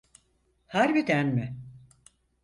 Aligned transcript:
Harbiden 0.67 1.27
mi? 1.35 1.55